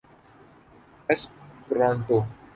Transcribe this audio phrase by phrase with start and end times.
[1.09, 2.17] Esperanto